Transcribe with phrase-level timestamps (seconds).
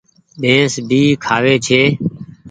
[0.41, 1.81] ڀيس ڀي کآوي ڇي۔